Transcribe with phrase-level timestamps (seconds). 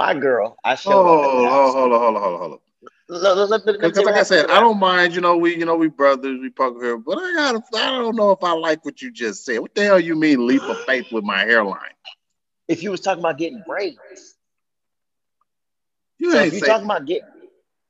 [0.00, 3.98] My girl, I showed Oh, up hold on, hold on, hold on, hold on, Because
[4.06, 4.48] like I said.
[4.48, 5.14] I don't mind.
[5.14, 8.16] You know, we you know we brothers, we poker here, but I got I don't
[8.16, 9.58] know if I like what you just said.
[9.58, 11.92] What the hell you mean leap of faith with my hairline?
[12.66, 13.98] If you was talking about getting braids,
[16.18, 17.28] You so ain't saying talking about getting,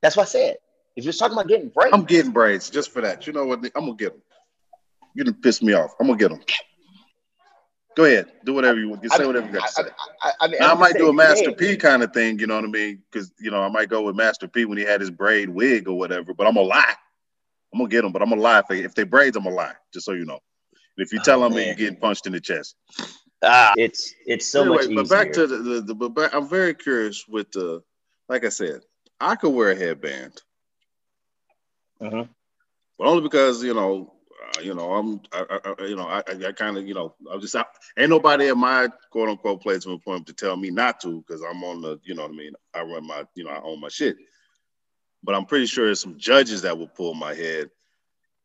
[0.01, 0.57] that's what I said.
[0.97, 3.25] If you're talking about getting braids, I'm getting braids just for that.
[3.25, 3.59] You know what?
[3.73, 4.21] I'm gonna get them.
[5.13, 5.93] You done piss me off.
[5.97, 6.41] I'm gonna get them.
[7.95, 9.03] Go ahead, do whatever you want.
[9.03, 9.91] You say mean, whatever you got to I, say.
[10.21, 12.47] I, I, mean, Now, I might do a Master yeah, P kind of thing, you
[12.47, 13.01] know what I mean?
[13.11, 15.89] Because you know I might go with Master P when he had his braid wig
[15.89, 16.33] or whatever.
[16.33, 16.95] But I'm gonna lie.
[17.73, 19.35] I'm gonna get them, but I'm gonna lie if they if they braids.
[19.35, 20.39] I'm gonna lie, just so you know.
[20.97, 21.67] If you Oh, tell them, man.
[21.67, 22.75] you're getting punched in the chest.
[23.43, 24.95] Ah, it's it's so anyway, much easier.
[24.95, 27.81] but back to the, the, the but back, I'm very curious with the
[28.29, 28.81] like I said,
[29.19, 30.41] I could wear a headband,
[31.99, 32.25] uh-huh.
[32.97, 34.13] but only because you know,
[34.57, 37.39] Uh, you know, I'm, I, I, you know, I, I, kind of, you know, I'm
[37.41, 37.65] just, I,
[37.97, 41.41] ain't nobody at my quote unquote place of employment to tell me not to, because
[41.41, 42.53] I'm on the, you know what I mean.
[42.73, 44.17] I run my, you know, I own my shit.
[45.23, 47.69] But I'm pretty sure there's some judges that will pull my head,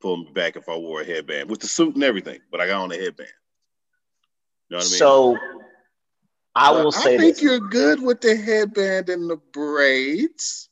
[0.00, 2.40] pull me back if I wore a headband with the suit and everything.
[2.50, 3.30] But I got on a headband.
[4.68, 4.98] You know what I mean?
[4.98, 5.38] So
[6.54, 7.42] I will say I think this.
[7.42, 10.68] you're good with the headband and the braids.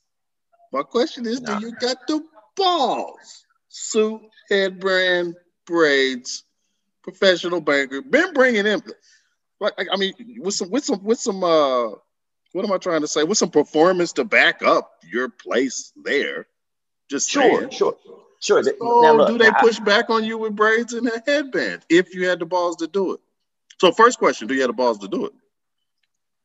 [0.72, 2.20] My question is, do you got the
[2.56, 3.44] balls?
[3.68, 5.34] Suit, headband,
[5.66, 6.44] braids,
[7.02, 8.02] professional banker.
[8.02, 8.82] Been bringing in,
[9.60, 11.42] like I mean, with some, with some, with some.
[11.44, 11.88] uh
[12.52, 13.24] What am I trying to say?
[13.24, 16.46] With some performance to back up your place there.
[17.10, 17.70] Just Sure, saying.
[17.70, 17.96] sure,
[18.40, 18.62] sure.
[18.62, 21.84] So now look, do they I- push back on you with braids and a headband
[21.88, 23.20] if you had the balls to do it?
[23.80, 25.32] So first question, do you have the balls to do it?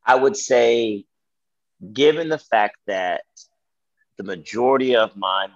[0.06, 1.06] I would say,
[1.94, 3.22] given the fact that
[4.17, 5.47] the majority of my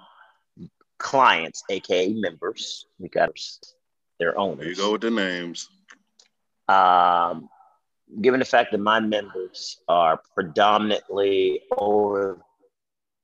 [1.03, 3.29] clients, aka members, we got
[4.19, 4.59] their owners.
[4.59, 5.69] There you go with the names.
[6.67, 7.49] Um,
[8.21, 12.39] given the fact that my members are predominantly over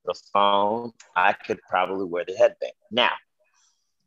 [0.05, 2.73] the phone, I could probably wear the headband.
[2.92, 3.11] Now,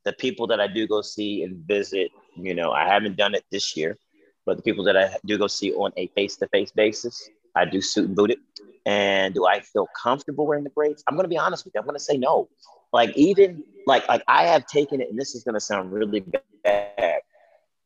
[0.04, 3.44] the people that I do go see and visit, you know, I haven't done it
[3.50, 3.96] this year,
[4.44, 8.06] but the people that I do go see on a face-to-face basis, I do suit
[8.06, 8.38] and boot it.
[8.84, 11.04] And do I feel comfortable wearing the braids?
[11.08, 11.80] I'm gonna be honest with you.
[11.80, 12.48] I'm gonna say no.
[12.92, 16.24] Like even like like I have taken it, and this is gonna sound really
[16.62, 17.20] bad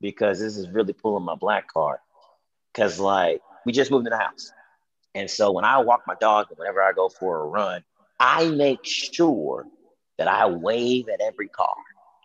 [0.00, 1.98] because this is really pulling my black card.
[2.74, 4.52] Cause like we just moved in the house.
[5.14, 7.82] And so when I walk my dog and whenever I go for a run,
[8.20, 9.66] I make sure
[10.18, 11.74] that I wave at every car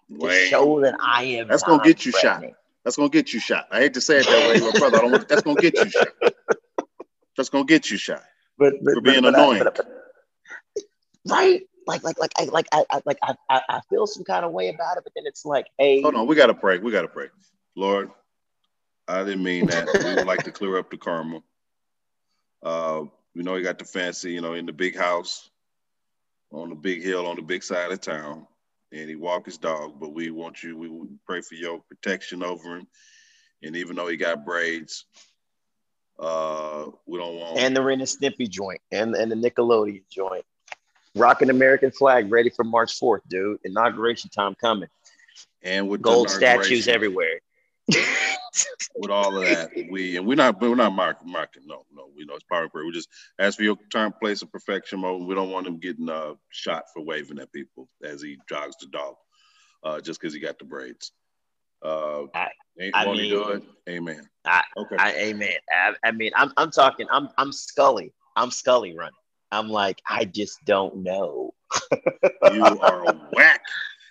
[0.10, 0.50] to Wait.
[0.50, 1.48] show that I am.
[1.48, 2.44] That's gonna get you shot.
[2.84, 3.68] That's gonna get you shot.
[3.72, 5.76] I hate to say it that way, but brother, I don't want, that's gonna get
[5.78, 6.08] you shot.
[7.38, 8.24] That's gonna get you shot.
[8.58, 9.64] But, but For being but, but I- annoying.
[9.64, 9.88] but-
[11.30, 11.62] right?
[11.88, 14.70] Like like like I like I, I like I, I feel some kind of way
[14.70, 16.78] about it, but then it's like, hey, Hold on, we gotta pray.
[16.78, 17.28] We gotta pray.
[17.76, 18.12] Lord,
[19.08, 19.88] I didn't mean that.
[19.88, 21.42] we would like to clear up the karma.
[22.64, 25.50] Uh, you know, he got the fancy, you know, in the big house,
[26.52, 28.46] on the big hill, on the big side of town,
[28.92, 30.00] and he walk his dog.
[30.00, 30.90] But we want you, we
[31.26, 32.88] pray for your protection over him.
[33.64, 35.06] And even though he got braids,
[36.20, 40.46] uh, we don't want and the Ren and Stimpy joint and and the Nickelodeon joint,
[41.16, 43.60] rocking American flag, ready for March fourth, dude.
[43.64, 44.90] Inauguration time coming.
[45.64, 47.40] and with Gold statues everywhere.
[48.96, 49.72] with all of that.
[49.90, 51.64] We and we're not we're not marking marking.
[51.66, 52.86] No, no, we know it's power prayer.
[52.86, 55.28] We just ask for your time, place of perfection mode.
[55.28, 58.88] We don't want him getting uh shot for waving at people as he jogs the
[58.88, 59.16] dog,
[59.84, 61.12] uh, just because he got the braids.
[61.84, 62.50] Uh, I-
[62.80, 63.64] ain't I won't do it?
[63.64, 64.30] mean, Amen.
[64.46, 64.96] I- okay.
[64.98, 65.54] I amen.
[65.72, 67.08] I, I mean, I'm I'm talking.
[67.12, 68.14] I'm I'm Scully.
[68.36, 69.14] I'm Scully running.
[69.52, 71.54] I'm like, I just don't know.
[72.52, 73.62] you are whack.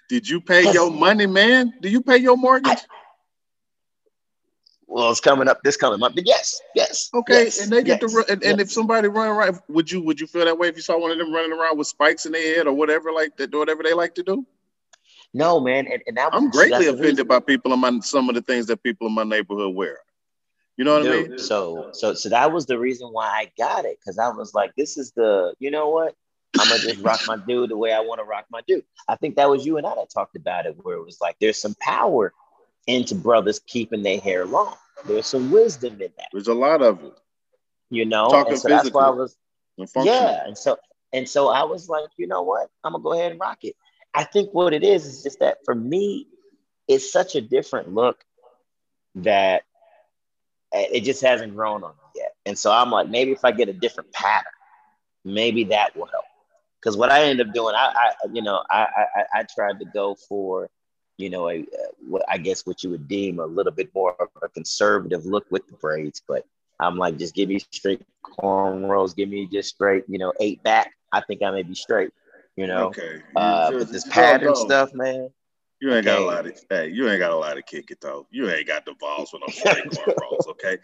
[0.09, 1.73] Did you pay your money, man?
[1.81, 2.79] Do you pay your mortgage?
[4.87, 5.63] Well, it's coming up.
[5.63, 6.15] This coming up.
[6.17, 7.11] But yes, yes.
[7.15, 8.67] Okay, yes, and they get yes, to run, and, and yes.
[8.67, 11.13] if somebody running around, would you would you feel that way if you saw one
[11.13, 13.95] of them running around with spikes in their head or whatever like that, whatever they
[13.95, 14.45] like to do?
[15.33, 18.35] no, man, and, and that was I'm greatly offended by people in my some of
[18.35, 19.99] the things that people in my neighborhood wear.
[20.81, 21.39] You know what I mean?
[21.39, 24.75] so so so that was the reason why I got it because I was like,
[24.79, 26.15] this is the, you know what?
[26.59, 28.85] I'm gonna just rock my dude the way I want to rock my dude.
[29.07, 31.37] I think that was you and I that talked about it, where it was like
[31.39, 32.33] there's some power
[32.87, 34.75] into brothers keeping their hair long.
[35.05, 37.13] There's some wisdom in that, There's a lot of it.
[37.91, 38.31] you know.
[38.31, 39.37] Talking and so that's why I was
[39.77, 40.79] and yeah, and so
[41.13, 42.71] and so I was like, you know what?
[42.85, 43.77] I'm gonna go ahead and rock it.
[44.15, 46.27] I think what it is is just that for me,
[46.89, 48.25] it's such a different look
[49.17, 49.65] that
[50.73, 52.35] it just hasn't grown on me yet.
[52.47, 54.53] And so I'm like, maybe if I get a different pattern,
[55.25, 56.25] maybe that will help.
[56.81, 59.85] Because what I ended up doing, I, I you know, I, I I tried to
[59.87, 60.71] go for,
[61.19, 61.67] you know, a
[62.09, 65.47] what I guess what you would deem a little bit more of a conservative look
[65.51, 66.45] with the braids, but
[66.79, 70.93] I'm like, just give me straight cornrows, give me just straight, you know, eight back.
[71.13, 72.13] I think I may be straight.
[72.57, 73.23] You know, Okay.
[73.37, 75.31] uh, but this pattern stuff, man.
[75.81, 78.03] You ain't got a lot of hey, you ain't got a lot of kick it
[78.03, 78.27] though.
[78.31, 80.77] You ain't got the balls for no cornrows, okay?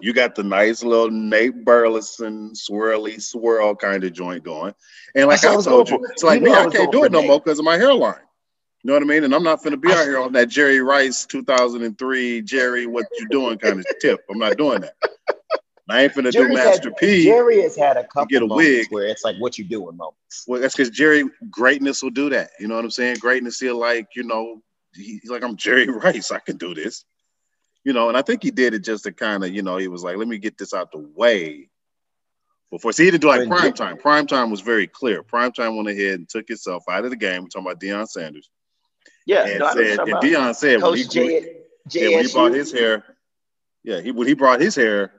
[0.00, 4.72] You got the nice little Nate Burleson swirly swirl kind of joint going.
[5.16, 7.18] And like I I told you, it's like You me, I can't do it no
[7.18, 7.28] Nate.
[7.28, 8.14] more because of my hairline.
[8.84, 9.24] You know what I mean?
[9.24, 13.28] And I'm not finna be out here on that Jerry Rice 2003 Jerry, what you
[13.30, 14.20] doing kind of tip.
[14.30, 14.94] I'm not doing that.
[15.88, 17.24] I ain't finna do Jerry's Master had, P.
[17.24, 18.86] Jerry has had a couple get a wig.
[18.90, 20.44] where it's like, what you doing moments.
[20.46, 22.50] Well, that's because Jerry greatness will do that.
[22.58, 23.16] You know what I'm saying?
[23.20, 24.62] Greatness, he'll like, you know,
[24.94, 26.30] he's like, I'm Jerry Rice.
[26.30, 27.04] I can do this.
[27.84, 29.88] You know, and I think he did it just to kind of, you know, he
[29.88, 31.68] was like, let me get this out the way
[32.70, 32.92] before.
[32.92, 33.98] See, he didn't do like prime time.
[33.98, 35.22] Prime time was very clear.
[35.22, 37.42] Prime time went ahead and took itself out of the game.
[37.42, 38.50] We're talking about Deion Sanders.
[39.26, 40.16] Yeah, And, no, I know what said, and.
[40.22, 41.56] Deion said when he, Coach J,
[41.90, 43.04] yeah, when he brought his hair,
[43.82, 45.12] yeah, he when he brought his hair,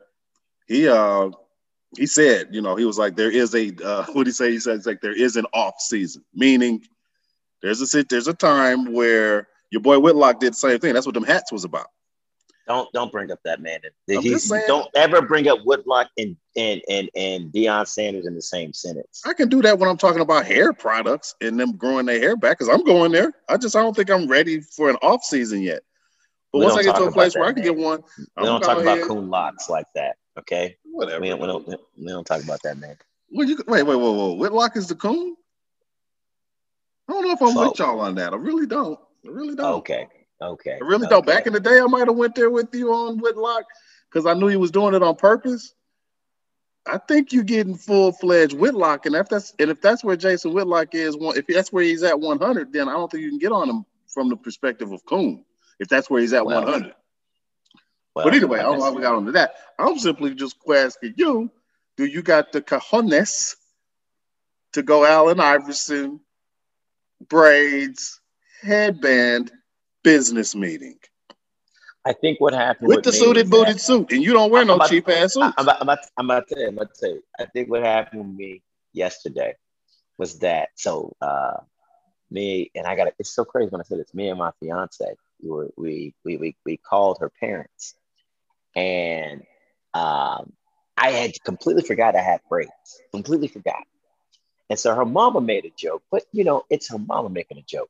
[0.67, 1.29] he uh
[1.97, 4.51] he said, you know, he was like, there is a uh what did he say?
[4.51, 6.83] He said it's like there is an off season, meaning
[7.62, 10.94] there's a there's a time where your boy Whitlock did the same thing.
[10.94, 11.88] That's what them hats was about.
[12.67, 13.79] Don't don't bring up that man.
[14.09, 14.63] I'm He's- just saying.
[14.67, 19.21] Don't ever bring up Whitlock and and and and Deion Sanders in the same sentence.
[19.25, 22.35] I can do that when I'm talking about hair products and them growing their hair
[22.35, 23.31] back because I'm going there.
[23.47, 25.83] I just I don't think I'm ready for an off season yet.
[26.51, 28.45] But We once I get to a place where I can get one, We I'm
[28.45, 30.15] don't talk about coon locks like that.
[30.38, 31.22] Okay, whatever.
[31.22, 32.98] we don't, we don't we don't talk about that, man.
[33.32, 34.34] Well, you wait, wait, whoa, whoa.
[34.34, 35.36] Whitlock is the coon?
[37.08, 38.34] I don't know if I'm So- with y'all on that.
[38.34, 39.00] I really don't.
[39.26, 39.76] I really don't.
[39.76, 40.08] Okay,
[40.42, 40.78] okay.
[40.82, 41.26] I really don't.
[41.26, 43.66] Back in the day, I might have went there with you on Whitlock
[44.12, 45.74] because I knew he was doing it on purpose.
[46.88, 50.54] I think you're getting full fledged Whitlock, and if that's and if that's where Jason
[50.54, 53.40] Whitlock is, one if that's where he's at 100, then I don't think you can
[53.40, 55.44] get on him from the perspective of Coon.
[55.80, 56.94] If that's where he's at Well, 100.
[58.15, 59.56] Well, but either way, I don't know how we got onto that.
[59.77, 61.51] I'm simply just asking you:
[61.97, 63.56] Do you got the cojones
[64.73, 66.21] to go Allen Iverson
[67.27, 68.21] braids
[68.62, 69.51] headband
[70.03, 70.97] business meeting?
[72.06, 74.67] I think what happened with with the suited booted suit, and you don't wear I'm
[74.67, 75.44] no cheap ass suit.
[75.44, 77.23] I- I'm about, I'm, about, I'm about to tell you, I'm about to tell you.
[77.39, 78.62] I think what happened with me
[78.94, 79.56] yesterday
[80.17, 81.57] was that so uh
[82.31, 84.13] me and I got it's so crazy when I said this.
[84.13, 85.03] Me and my fiance,
[85.44, 87.95] we were we we we, we called her parents,
[88.75, 89.44] and
[89.94, 90.51] um
[90.98, 92.72] I had completely forgot I had braids.
[93.12, 93.83] Completely forgot.
[94.69, 97.62] And so her mama made a joke, but you know, it's her mama making a
[97.63, 97.89] joke.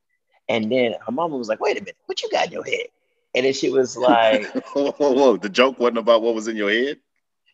[0.50, 2.88] And then her mama was like, wait a minute, what you got in your head?
[3.34, 5.38] And then she was like, whoa, whoa, whoa.
[5.38, 7.00] The joke wasn't about what was in your head.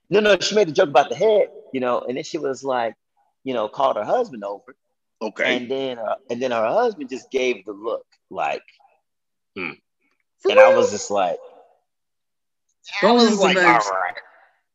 [0.09, 2.63] No, no, she made a joke about the head, you know, and then she was
[2.63, 2.95] like,
[3.43, 4.75] you know, called her husband over,
[5.21, 5.57] Okay.
[5.57, 8.63] and then uh, and then her husband just gave the look, like,
[9.55, 11.37] For and I was just like,
[13.01, 13.85] Don't was like, all names.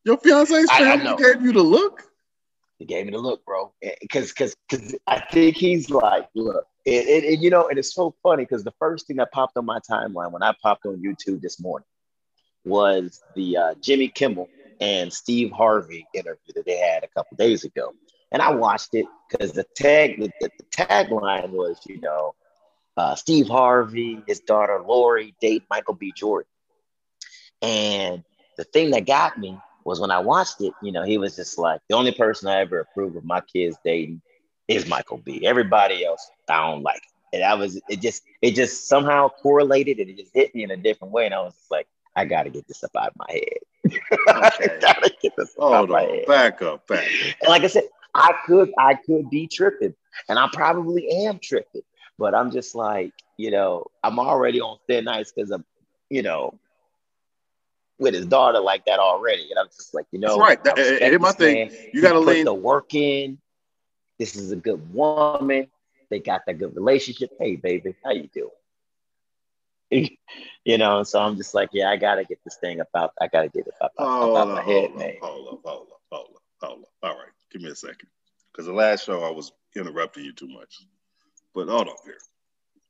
[0.05, 2.03] Your fiance's I- I family gave you the look.
[2.79, 7.09] he gave me the look, bro, because because because I think he's like, look, and,
[7.09, 9.65] and, and, you know, and it's so funny because the first thing that popped on
[9.65, 11.87] my timeline when I popped on YouTube this morning
[12.65, 14.49] was the uh, Jimmy Kimmel
[14.81, 17.95] and Steve Harvey interview that they had a couple days ago.
[18.33, 22.35] And I watched it because the tag the, the, the tagline was, you know,
[22.97, 26.13] uh, Steve Harvey, his daughter Lori date Michael B.
[26.15, 26.49] Jordan.
[27.63, 28.23] And
[28.57, 31.59] the thing that got me was when I watched it, you know, he was just
[31.59, 34.23] like, the only person I ever approve of my kids dating
[34.69, 35.47] is Michael B.
[35.47, 37.03] Everybody else I don't like.
[37.33, 40.71] And I was it just it just somehow correlated and it just hit me in
[40.71, 41.27] a different way.
[41.27, 41.87] And I was just like,
[42.17, 43.99] I gotta get this up out of my head.
[44.29, 44.81] I Okay.
[44.81, 46.09] gotta get this up out Hold my on.
[46.09, 46.27] head.
[46.27, 46.87] Back up.
[46.87, 47.05] Back.
[47.23, 47.35] up.
[47.41, 47.85] And like I said,
[48.15, 49.95] I could I could be tripping,
[50.29, 51.83] and I probably am tripping,
[52.19, 55.65] but I'm just like, you know, I'm already on thin ice because I'm,
[56.11, 56.59] you know,
[57.99, 60.65] with his daughter like that already, and I'm just like, you know, That's right.
[60.65, 61.69] That- and eh, eh, my this thing.
[61.69, 61.77] man.
[61.93, 62.45] You got to lean.
[62.45, 63.39] the work in.
[64.19, 65.67] This is a good woman.
[66.11, 67.31] They got that good relationship.
[67.39, 68.51] Hey, baby, how you doing?
[70.65, 73.13] you know, so I'm just like, yeah, I gotta get this thing about.
[73.21, 75.15] I gotta get it up, up, Hold up up, my hold head, up, man.
[75.23, 76.89] hold up, hold up, hold up, hold up.
[77.03, 78.09] All right, give me a second.
[78.53, 80.75] Because the last show I was interrupting you too much.
[81.55, 82.19] But hold up here.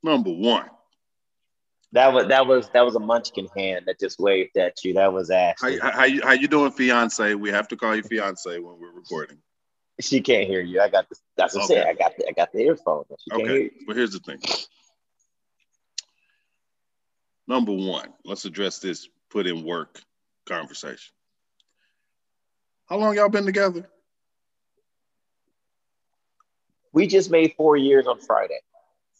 [0.03, 0.71] Number one,
[1.97, 4.93] That was that was that was a munchkin hand that just waved at you.
[4.93, 5.79] That was how, Ashley.
[5.79, 7.35] how, how you how you doing, fiance?
[7.35, 9.39] We have to call you fiance when we're recording.
[9.99, 10.83] She can't hear you.
[10.83, 11.17] I got the.
[11.39, 11.87] That's what I'm saying.
[11.89, 12.29] I got the.
[12.29, 13.07] I got the earphones.
[13.19, 13.71] She hear Okay, you.
[13.87, 14.39] but here's the thing.
[17.49, 19.99] Number one, let's address this put in work
[20.47, 21.15] conversation.
[22.91, 23.89] How long y'all been together?
[26.93, 28.61] We just made four years on Friday.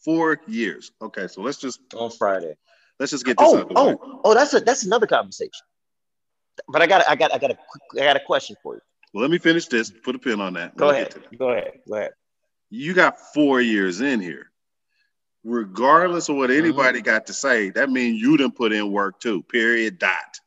[0.07, 0.93] Four years.
[1.01, 2.55] Okay, so let's just On Friday.
[2.97, 3.97] let's just get this Oh, out the way.
[4.01, 4.33] oh, oh!
[4.33, 5.51] That's a that's another conversation.
[6.69, 7.57] but I got I got I got a
[7.95, 8.81] I got a question for you.
[9.13, 9.91] Well, let me finish this.
[9.91, 10.77] Put a pin on that.
[10.77, 11.13] Go ahead.
[11.37, 11.71] Go ahead.
[11.89, 12.11] Go ahead.
[12.69, 14.49] You got four years in here.
[15.43, 16.63] Regardless of what Mm-hmm.
[16.65, 19.43] anybody got to say, that means you didn't put in work too.
[19.43, 19.99] Period.
[19.99, 20.39] Dot.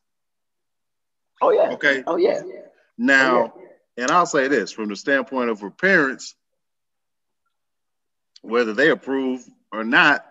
[1.42, 1.70] Oh yeah.
[1.72, 2.02] Okay.
[2.06, 2.40] Oh yeah.
[2.96, 3.52] Now,
[3.98, 6.34] and I'll say this from the standpoint of her parents,
[8.42, 10.24] whether they approve or not,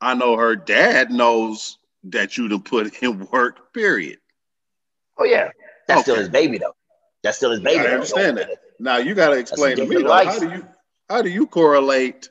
[0.00, 4.18] I know her dad knows that you done put in work, period.
[5.18, 5.50] Oh yeah.
[5.86, 6.74] That's still his baby though.
[7.22, 7.80] That's still his baby.
[7.80, 7.94] I though.
[7.94, 8.50] understand that.
[8.78, 10.66] Now you gotta explain to me though, how do you
[11.08, 12.30] how do you correlate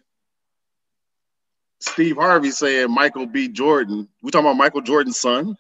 [1.79, 3.47] Steve Harvey saying Michael B.
[3.47, 4.07] Jordan?
[4.23, 5.57] We talking about Michael Jordan's son?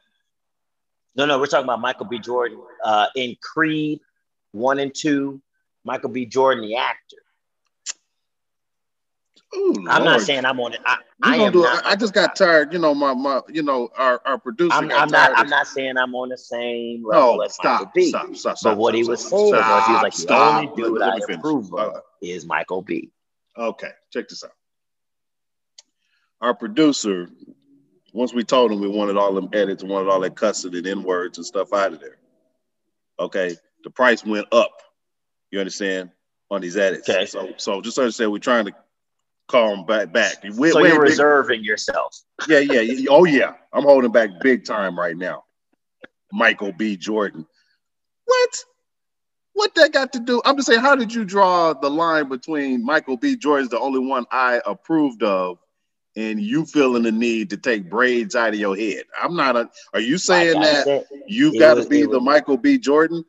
[1.15, 2.17] No, no, we're talking about Michael B.
[2.17, 3.99] Jordan uh, in Creed
[4.51, 5.41] one and two.
[5.83, 6.25] Michael B.
[6.25, 7.17] Jordan, the actor.
[9.55, 10.79] Ooh, I'm not saying I'm on it.
[10.85, 11.85] I, I am do not.
[11.85, 12.71] I, I just got tired.
[12.71, 14.75] You know, my my you know our our producer.
[14.75, 15.31] I'm, I'm not.
[15.35, 18.09] I'm not saying I'm on the same level No, as Michael stop, B.
[18.09, 18.71] stop, stop, stop.
[18.73, 20.75] But what stop, he was stop, saying was he was like the stop, only stop.
[20.77, 23.09] dude Let- let I approve of Uh, is Michael B.
[23.57, 24.51] Okay, check this out.
[26.41, 27.27] Our producer,
[28.13, 31.03] once we told him we wanted all them edits, wanted all that cussing and N
[31.03, 32.17] words and stuff out of there.
[33.19, 34.71] Okay, the price went up.
[35.51, 36.11] You understand
[36.51, 37.09] on these edits.
[37.09, 37.25] Okay.
[37.25, 38.73] So, so just understand we're trying to
[39.49, 40.13] call them back.
[40.13, 40.43] Back.
[40.43, 42.17] We, So we you're ain't big- reserving yourself.
[42.47, 43.07] yeah, yeah, yeah.
[43.09, 45.43] Oh yeah, I'm holding back big time right now.
[46.31, 46.95] Michael B.
[46.95, 47.45] Jordan.
[48.25, 48.63] What?
[49.53, 50.41] What that got to do?
[50.45, 53.35] I'm just saying, how did you draw the line between Michael B.
[53.35, 55.57] Jordan's the only one I approved of,
[56.15, 59.03] and you feeling the need to take braids out of your head?
[59.21, 59.57] I'm not.
[59.57, 62.77] A, are you saying that you've got to be the was- Michael B.
[62.77, 63.25] Jordan?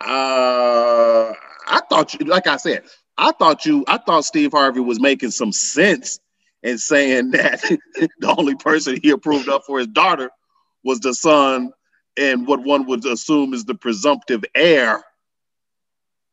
[0.00, 1.32] Uh,
[1.68, 2.82] I thought you, like I said,
[3.18, 6.18] I thought you, I thought Steve Harvey was making some sense
[6.62, 7.60] in saying that
[8.20, 10.30] the only person he approved of for his daughter
[10.84, 11.72] was the son
[12.18, 15.02] and what one would assume is the presumptive heir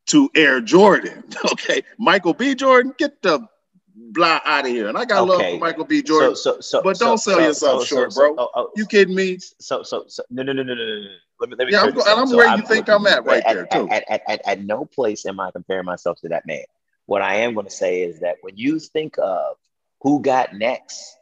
[0.06, 1.24] to Air Jordan.
[1.52, 2.54] Okay, Michael B.
[2.54, 3.46] Jordan, get the
[3.94, 4.88] blah out of here.
[4.88, 6.02] And I got love for Michael B.
[6.02, 6.36] Jordan.
[6.36, 8.34] So, so, so, But don't sell yourself short, bro.
[8.38, 9.38] oh, oh, you kidding me?
[9.58, 11.08] so so so no no no no no no.
[11.40, 11.72] Let me let me.
[11.72, 12.02] Yeah, I'm, and.
[12.02, 13.88] I'm where you I'm- think I'm at right at, there too.
[13.90, 16.64] At, at, at, at no place am I comparing myself to that man.
[17.06, 19.56] What I am going to say is that when you think of
[20.02, 21.16] who got next,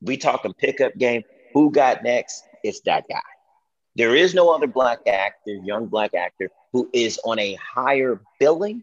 [0.00, 1.22] we talking pickup game.
[1.54, 2.44] Who got next?
[2.62, 3.20] It's that guy.
[3.94, 8.82] There is no other black actor, young black actor, who is on a higher billing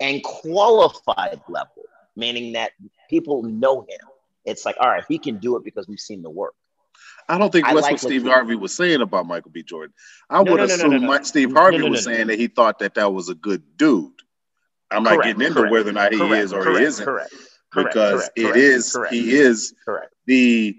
[0.00, 1.81] and qualified level,
[2.16, 2.72] meaning that
[3.08, 4.00] people know him.
[4.44, 6.54] It's like, all right, he can do it because we've seen the work.
[7.28, 9.62] I don't think I that's like what Steve Harvey was saying about Michael B.
[9.62, 9.94] Jordan.
[10.28, 11.06] I No, would no, no, assume.
[11.06, 14.10] Mike- Steve Harvey was saying that he thought that that was a good dude.
[14.90, 17.04] I'm not getting into correct, whether or not he correct, is or correct, he isn't
[17.04, 17.34] Correct.
[17.72, 17.94] Correct.
[17.94, 20.14] because correct, it correct, is correct, he is correct.
[20.26, 20.76] the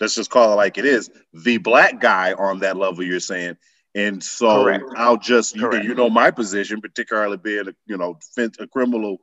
[0.00, 3.56] let's just call it like it is the black guy on that level you're saying
[3.94, 4.84] and so Correct.
[4.96, 8.18] i'll just you, you know my position particularly being a you know
[8.58, 9.18] a criminal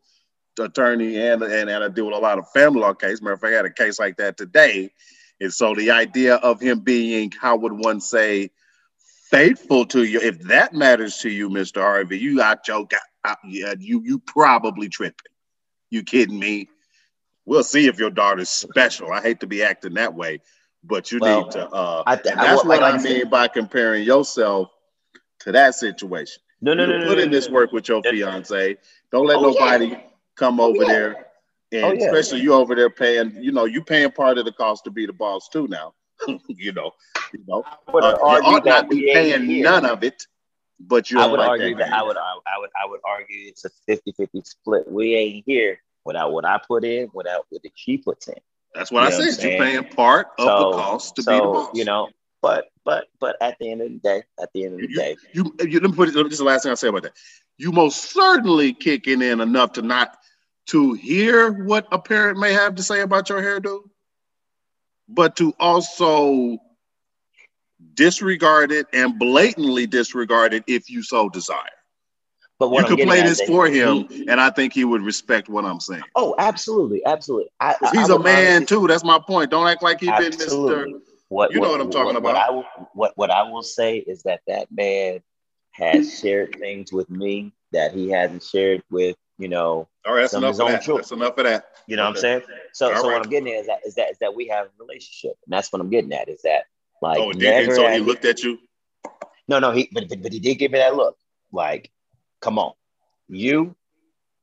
[0.60, 3.40] attorney and, and and i deal with a lot of family law cases matter of
[3.42, 4.90] fact i had a case like that today
[5.40, 8.50] and so the idea of him being how would one say
[9.30, 13.36] faithful to you if that matters to you mr harvey you got your got uh,
[13.46, 15.32] yeah you you probably tripping
[15.90, 16.68] you kidding me
[17.46, 19.12] we'll see if your daughter's special.
[19.12, 20.42] I hate to be acting that way,
[20.84, 21.68] but you Well, need to.
[21.70, 24.70] Uh, I th- and I that's what like I I mean by comparing yourself
[25.40, 26.42] to that situation.
[26.62, 27.08] No, no, you no, no.
[27.08, 27.56] put no, in no, this no.
[27.56, 28.78] work with your fiance.
[29.12, 30.02] Don't let Oh, yeah.
[30.42, 31.00] Nobody come over yeah.
[31.00, 31.26] there,
[31.74, 32.06] and Oh, yeah.
[32.08, 33.36] especially you over there paying.
[33.42, 35.68] You know, you paying part of the cost to be the boss too.
[35.68, 35.94] Now,
[36.48, 36.92] you know,
[37.34, 39.64] you know, I uh, you ought not be paying here.
[39.64, 40.24] none of it,
[40.80, 41.94] but you I would like argue that, game.
[41.94, 44.92] I would I would I would argue it's a 50-50 split.
[44.92, 48.36] We ain't here without what I put in, without what she puts in.
[48.74, 49.44] That's what You I know what said.
[49.44, 49.82] You're saying?
[49.82, 51.70] paying part of So- the cost to so be the boss.
[51.74, 52.10] you know,
[52.42, 54.96] but but but at the end of the day, at the end of the You-
[54.96, 56.14] day, you, you let me put it.
[56.14, 57.14] This is the last thing I say about that.
[57.58, 60.18] You most certainly kicking in enough to not
[60.68, 63.82] to hear what a parent may have to say about your hairdo,
[65.10, 66.58] but to also
[67.94, 71.58] disregard it and blatantly disregard it if you so desire.
[72.60, 75.02] but what you I'm could play this for him, he- and I think he would
[75.02, 76.04] respect what I'm saying.
[76.16, 77.50] oh, absolutely, absolutely.
[77.60, 78.88] I- he's I a man honestly- too.
[78.88, 79.50] That's my point.
[79.50, 80.32] Don't act like he's been.
[80.34, 81.02] Mr.
[81.30, 82.36] What, You know what I'm talking What about.
[82.36, 85.24] I will, what what I will say is that that man
[85.72, 90.34] has shared things with me that he hasn't shared with you know All right, that's
[90.34, 90.82] enough of of his own that.
[90.84, 91.02] children.
[91.02, 91.66] That's enough of that.
[91.88, 92.42] you know what I'm saying.
[92.74, 93.14] So All so right.
[93.18, 95.52] what I'm getting at is that is that is that we have a relationship, and
[95.54, 96.64] that's what I'm getting at is that
[97.02, 98.60] like oh, never and so he looked at you.
[99.48, 101.18] no no he but, but but he did give me that look
[101.52, 101.92] like
[102.42, 102.74] come on
[103.28, 103.76] you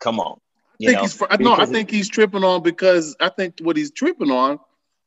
[0.00, 0.40] come on
[0.80, 3.90] I think know he's no, I think he's tripping on because I think what he's
[3.90, 4.60] tripping on,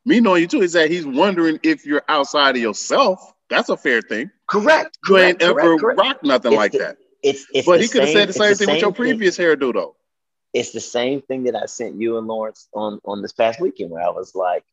[0.06, 3.34] me knowing you too, is that he's wondering if you're outside of yourself.
[3.50, 4.32] That's a fair thing.
[4.48, 4.98] Correct.
[5.08, 6.00] You correct, ain't ever correct, correct.
[6.00, 6.98] rocked nothing It's like the- that.
[7.24, 8.94] It's it's But the he could have said the same thing with your same thing-
[8.94, 9.96] previous hairdo, though.
[10.54, 13.90] It's the same thing that I sent you and Lawrence on on this past weekend
[13.90, 14.66] where I was like,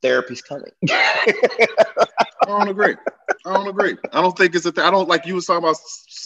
[0.00, 0.70] therapy's coming.
[0.90, 1.66] I
[2.46, 2.96] don't agree.
[3.44, 3.96] I don't agree.
[4.12, 4.84] I don't think it's a thing.
[4.84, 5.76] I don't like you was talking about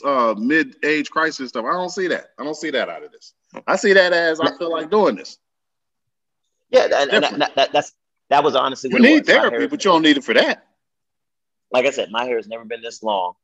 [0.05, 1.65] uh, mid-age crisis stuff.
[1.65, 2.27] I don't see that.
[2.39, 3.35] I don't see that out of this.
[3.67, 5.39] I see that as I feel like doing this.
[6.71, 7.93] yeah, and, and that, that, that's
[8.31, 9.27] that was honestly You need.
[9.27, 10.65] Therapy, but you don't need it for that.
[11.71, 13.35] like I said, my hair has never been this long.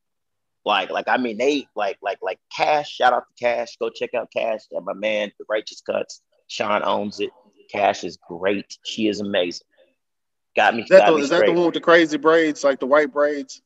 [0.69, 2.91] Like, like I mean, they like, like, like Cash.
[2.91, 3.79] Shout out to Cash.
[3.81, 4.61] Go check out Cash.
[4.71, 6.21] And my man, the Righteous Cuts.
[6.47, 7.31] Sean owns it.
[7.73, 8.77] Cash is great.
[8.85, 9.67] She is amazing.
[10.55, 10.83] Got me.
[10.83, 12.87] Is that, got the, me is that the one with the crazy braids, like the
[12.87, 13.63] white braids?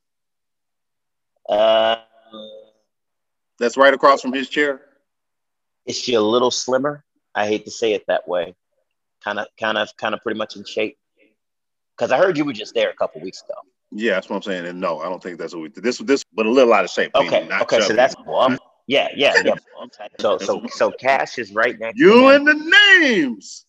[1.48, 1.96] Uh,
[3.58, 4.82] That's right across from his chair.
[5.84, 7.04] is she a little slimmer?
[7.34, 8.54] I hate to say it that way.
[9.24, 10.98] Kind of, kind of, kind of, pretty much in shape.
[11.96, 13.58] Because I heard you were just there a couple weeks ago.
[13.94, 14.66] Yeah, that's what I'm saying.
[14.66, 15.84] And no, I don't think that's what we did.
[15.84, 17.12] This, this, but a little out of shape.
[17.14, 18.56] Okay, not okay, so that's well,
[18.86, 19.54] yeah, yeah, yeah.
[20.18, 21.98] So, so, so Cash is right next.
[21.98, 22.54] to you and the
[23.00, 23.66] names.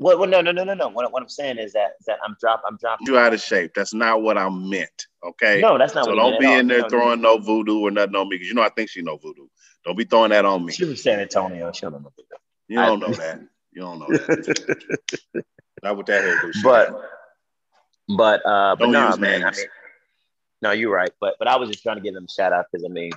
[0.00, 0.88] Well, well, no, no, no, no, no.
[0.88, 3.06] What, what I'm saying is that is that I'm drop, I'm dropping.
[3.08, 3.72] You out of shape.
[3.74, 5.06] That's not what I meant.
[5.26, 5.60] Okay.
[5.60, 6.04] No, that's not.
[6.04, 8.48] so what don't be in there No, throwing no voodoo or nothing on me because
[8.48, 9.48] you know I think she know voodoo.
[9.84, 10.72] Don't be throwing that on me.
[10.72, 11.72] She from San Antonio.
[11.72, 12.12] She don't know what
[12.68, 13.40] You don't know that.
[13.72, 15.18] You don't know that.
[15.82, 16.52] not with that hairdo.
[16.62, 17.17] But,
[18.08, 19.44] but, uh, but Don't use man.
[19.44, 19.66] I mean,
[20.62, 21.10] no, you're right.
[21.20, 23.12] But, but I was just trying to give them a shout out because I mean,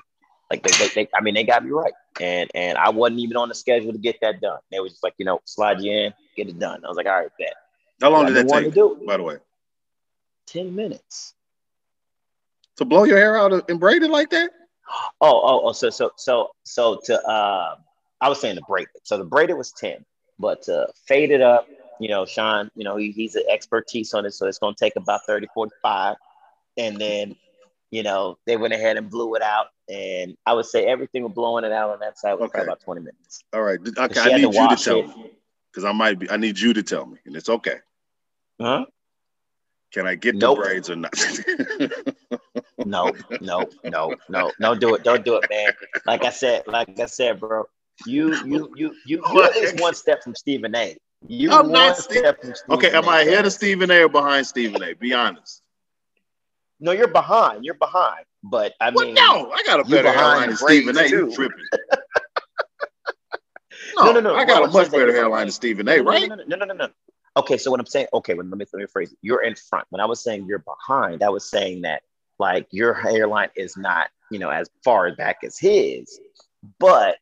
[0.51, 3.38] like they, they, they, I mean, they got me right, and and I wasn't even
[3.38, 4.60] on the schedule to get that done.
[4.69, 6.83] They was just like, you know, slide you in, get it done.
[6.83, 7.53] I was like, all right, bet.
[8.01, 8.65] how long did that take?
[8.65, 9.01] to do.
[9.07, 9.38] By the way,
[10.45, 11.33] Ten minutes.
[12.75, 14.51] to blow your hair out and braid it like that?
[15.21, 15.71] Oh, oh, oh.
[15.71, 17.75] So, so, so, so to, uh,
[18.19, 19.01] I was saying to braid it.
[19.03, 20.03] So the braided was 10,
[20.38, 21.67] but to fade it up,
[22.01, 24.34] you know, Sean, you know, he, he's an expertise on it.
[24.34, 26.15] So it's going to take about 30, 45.
[26.77, 27.36] And then,
[27.91, 29.67] you know, they went ahead and blew it out.
[29.88, 32.63] And I would say everything with blowing it out on that side was Okay.
[32.63, 33.43] about 20 minutes.
[33.54, 33.80] All right.
[33.86, 35.08] Okay, I need you to tell it.
[35.10, 35.32] me
[35.71, 36.30] because I might be.
[36.32, 37.78] I need you to tell me, and it's okay.
[38.60, 38.86] Huh?
[39.93, 40.58] Can I get Nope.
[40.58, 41.13] the braids or not?
[42.84, 45.04] No, no, no, no, don't do it.
[45.04, 45.73] Don't do it, man.
[46.06, 47.65] Like I said, like I said, bro,
[48.08, 50.97] you, you, you, you, you at least one step from Stephen A.
[51.27, 54.10] You I'm not Steve- step from Stephen okay, am I ahead of Stephen A or
[54.10, 54.93] behind Stephen A?
[54.93, 55.62] Be honest.
[56.79, 57.63] No, you're behind.
[57.63, 58.25] You're behind.
[58.43, 59.05] But I What?
[59.05, 61.07] mean, No, I got a better hairline than Stephen A.
[61.07, 61.65] You tripping?
[63.97, 64.36] No, no, no, no.
[64.36, 65.99] I got What a much better hairline than Stephen A.
[66.01, 66.27] Right?
[66.27, 66.89] No, no, no, no, no.
[67.38, 69.17] Okay, so what I'm saying, okay, well, let me let me phrase it.
[69.21, 69.86] You're in front.
[69.89, 72.01] When I was saying you're behind, I was saying that
[72.39, 76.19] like your hairline is not, you know, as far back as his,
[76.79, 77.17] but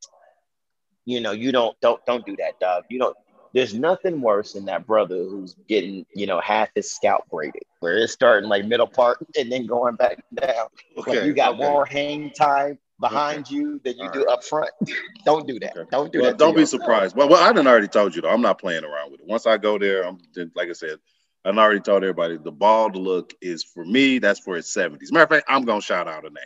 [1.05, 2.85] you know, you don't don't don't do that, dog.
[2.89, 3.17] You don't.
[3.53, 7.97] There's nothing worse than that brother who's getting, you know, half his scalp braided, where
[7.97, 10.67] it's starting like middle part and then going back down.
[11.07, 11.63] like you got okay.
[11.63, 14.69] more hang time behind you than you All do up front.
[15.25, 15.75] don't do that.
[15.75, 15.89] Okay.
[15.91, 16.37] Don't do Well, that.
[16.37, 16.81] don't be yourself.
[16.83, 17.15] surprised.
[17.15, 18.29] Well, well, I done already told you though.
[18.29, 19.27] I'm not playing around with it.
[19.27, 20.19] Once I go there, I'm
[20.55, 20.99] like I said,
[21.45, 24.19] I done already told everybody the bald look is for me.
[24.19, 25.11] That's for his 70s.
[25.11, 26.43] Matter of fact, I'm gonna shout out a name.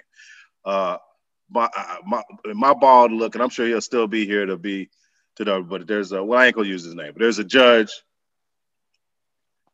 [0.63, 0.97] Uh,
[1.49, 1.67] my
[2.05, 4.89] my my bald look, and I'm sure he'll still be here to be
[5.37, 5.63] to know.
[5.63, 7.91] But there's a well, I ain't gonna use his name, but there's a judge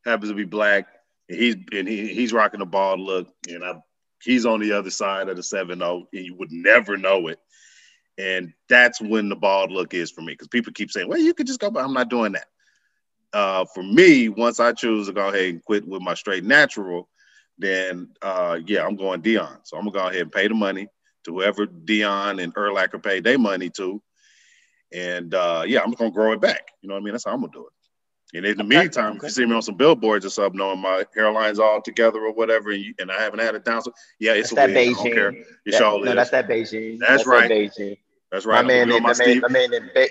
[0.05, 0.87] happens to be black,
[1.29, 3.73] and he's and he, he's rocking a bald look, and I
[4.23, 7.39] he's on the other side of the 7-0, and you would never know it.
[8.17, 10.33] And that's when the bald look is for me.
[10.33, 12.47] Because people keep saying, well, you could just go, but I'm not doing that.
[13.31, 17.07] Uh, for me, once I choose to go ahead and quit with my straight natural,
[17.57, 19.59] then uh, yeah, I'm going Deion.
[19.63, 20.87] So I'm gonna go ahead and pay the money
[21.25, 24.01] to whoever Deion and Urlacher paid their money to.
[24.93, 26.71] And uh, yeah, I'm gonna grow it back.
[26.81, 27.13] You know what I mean?
[27.13, 28.37] That's how I'm gonna do it.
[28.37, 30.79] And in the Okay, meantime, if you see me on some billboards or something, knowing
[30.79, 33.91] my hairline's all together or whatever, and, you, and I haven't had it down, so
[34.19, 34.89] yeah, it's That's a that wig.
[34.89, 35.31] I don't care.
[35.31, 35.41] Beijing.
[35.65, 36.15] It That- sure no, is.
[36.15, 36.99] that's that Beijing.
[36.99, 37.49] That's that right.
[37.49, 37.97] Beijing.
[38.31, 38.61] That's right.
[38.61, 40.09] My man, did, my man, my man did Be-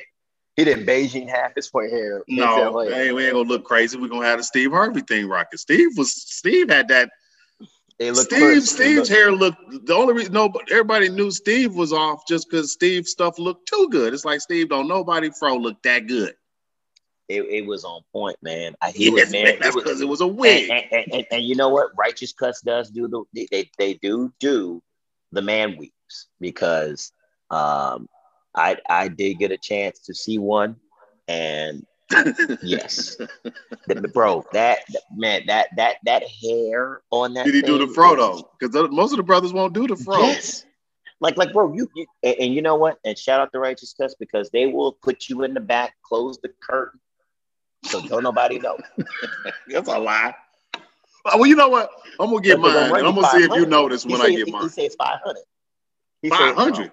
[0.56, 2.24] he didn't Beijing half his point hair.
[2.26, 3.96] No, hey, we ain't gonna look crazy.
[3.96, 5.56] We're gonna have the Steve Harvey thing rocking.
[5.58, 7.10] Steve was Steve had that.
[7.98, 8.62] They look Steve.
[8.62, 9.86] Steve's look- hair looked.
[9.86, 13.68] The only reason no, but everybody knew Steve was off just because Steve's stuff looked
[13.68, 14.14] too good.
[14.14, 16.34] It's like Steve don't nobody fro look that good.
[17.28, 18.74] It, it was on point, man.
[18.80, 19.44] I hear Yes, man.
[19.44, 20.70] man, that's because it was a wig.
[20.70, 21.90] and, and, and, and you know what?
[21.96, 24.82] Righteous Cuts does do the they, they, they do do
[25.32, 27.12] the man weeps because
[27.50, 28.08] um
[28.54, 30.76] I I did get a chance to see one
[31.26, 31.84] and
[32.62, 33.16] yes.
[33.86, 37.44] The- bro, that that- man, that that that hair on that.
[37.44, 38.50] Did he do the thing fro though?
[38.58, 40.18] Because most of the brothers won't do the fro.
[40.18, 40.64] Yes.
[41.20, 42.98] Like, like, bro, you, you and, and you know what?
[43.04, 46.38] And shout out to Righteous Cuts because they will put you in the back, close
[46.38, 47.00] the curtain,
[47.84, 48.78] so don't nobody know.
[49.68, 50.34] That's a lie.
[51.24, 51.90] Uh, well, you know what?
[52.20, 54.62] I'm gonna get mine, and I'm gonna see if you notice when I get mine.
[54.62, 55.42] He says 500.
[56.30, 56.90] Five hundred.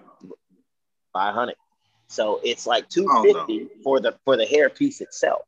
[1.12, 1.52] Five hundred.
[1.52, 1.65] Uh,
[2.08, 5.42] So it's like 250 for the for the hair piece itself,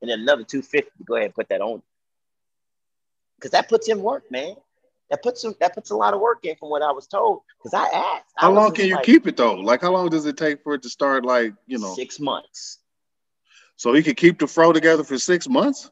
[0.00, 1.82] and then another 250 to go ahead and put that on.
[3.36, 4.56] Because that puts in work, man.
[5.10, 7.42] That puts some, that puts a lot of work in from what I was told.
[7.58, 8.32] Because I asked.
[8.36, 9.54] How I long can you like, keep it though?
[9.54, 11.24] Like how long does it take for it to start?
[11.24, 12.78] Like you know, six months.
[13.76, 15.90] So he could keep the fro together for six months.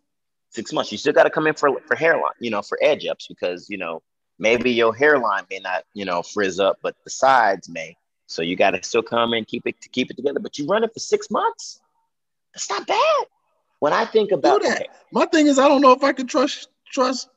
[0.50, 0.90] Six months.
[0.90, 3.68] You still got to come in for for hairline, you know, for edge ups because
[3.68, 4.03] you know
[4.38, 7.96] maybe your hairline may not, you know, frizz up, but the sides may.
[8.26, 10.40] So you got to still come and keep it to keep it together.
[10.40, 11.80] But you run it for six months.
[12.54, 13.24] That's not bad.
[13.80, 14.87] When I think about that, okay.
[15.12, 17.28] my thing is I don't know if I can trust trust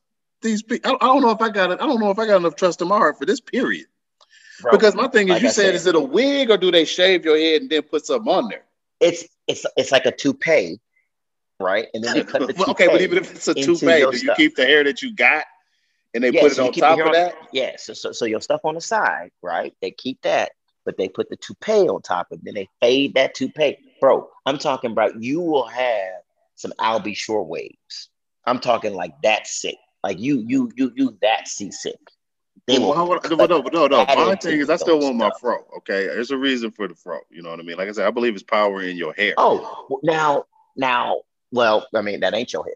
[0.41, 0.91] these people.
[0.91, 1.82] I, I don't know if I got it.
[1.82, 3.88] I don't know if I got enough trust in my heart for this period.
[4.62, 6.71] Bro, because my thing is, like you said, said, is it a wig or do
[6.71, 8.63] they shave your head and then put something on there?
[9.00, 10.80] It's it's it's like a toupee,
[11.60, 11.88] right?
[11.93, 12.71] And then they cut the toupee.
[12.71, 14.38] okay, but even if it's a toupee, do you stuff.
[14.38, 15.45] keep the hair that you got
[16.13, 17.36] and they yeah, put so it on top of that?
[17.52, 17.76] yeah.
[17.78, 19.76] So, so so your stuff on the side, right?
[19.82, 20.52] They keep that,
[20.88, 22.45] but they put the toupee on top of it.
[22.45, 24.30] Then they fade that toupee, bro.
[24.45, 26.21] I'm talking about you will have
[26.56, 27.13] some Al B.
[27.13, 28.10] Sure waves.
[28.45, 29.76] I'm talking like that sick.
[30.02, 32.00] Like you, you, you, you that seasick.
[32.67, 34.06] They well, will no, no, no, no.
[34.06, 35.65] My thing is, I still want my fro.
[35.80, 37.19] Okay, there's a reason for the fro.
[37.30, 37.78] You know what I mean?
[37.78, 39.34] Like I said, I believe it's power in your hair.
[39.38, 40.45] Oh, now,
[40.78, 41.21] now,
[41.52, 42.76] well, I mean, that ain't your hair.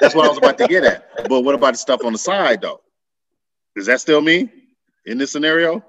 [0.00, 1.28] That's what I was about to get at.
[1.28, 2.82] But what about the stuff on the side, though?
[3.74, 4.50] Is that still me
[5.06, 5.82] in this scenario?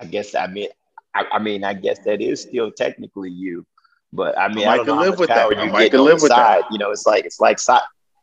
[0.00, 0.34] I guess.
[0.34, 0.68] I mean,
[1.14, 3.66] I, I mean, I guess that is still technically you.
[4.12, 5.50] But I mean, I, I don't live with that.
[5.50, 6.62] You I can live with side.
[6.62, 6.72] that.
[6.72, 7.58] You know, it's like it's like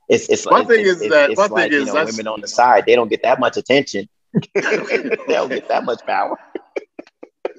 [0.09, 2.27] it's it's my thing it's, is that it's, my like, thing is you know, women
[2.27, 4.07] on the side they don't get that much attention.
[4.53, 4.61] they
[5.27, 6.37] don't get that much power.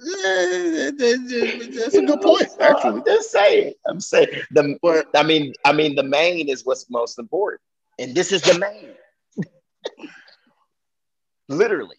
[0.01, 2.49] Yeah, that's a good point.
[2.61, 3.73] Actually, I'm just saying.
[3.87, 4.79] I'm saying the.
[4.81, 7.61] But, I mean, I mean, the main is what's most important,
[7.99, 8.95] and this is the main.
[11.49, 11.97] Literally.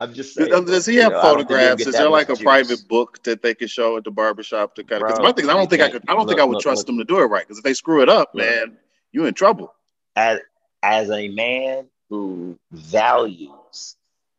[0.00, 0.64] I'm just saying.
[0.64, 1.86] Does he have know, photographs?
[1.86, 2.42] Is there like a juice.
[2.42, 5.08] private book that they could show at the barbershop to kind of?
[5.08, 6.02] Because my thing is, I don't think I could.
[6.08, 6.86] I don't look, think I would look, trust look.
[6.86, 7.46] them to do it right.
[7.46, 8.78] Because if they screw it up, man,
[9.12, 9.74] you're in trouble.
[10.16, 10.38] As
[10.82, 13.96] as a man who values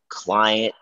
[0.09, 0.73] client